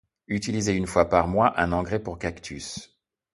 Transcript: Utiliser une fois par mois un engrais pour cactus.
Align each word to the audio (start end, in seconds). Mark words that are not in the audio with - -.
Utiliser 0.27 0.73
une 0.73 0.87
fois 0.87 1.07
par 1.09 1.27
mois 1.27 1.53
un 1.61 1.71
engrais 1.73 2.01
pour 2.01 2.17
cactus. 2.17 2.97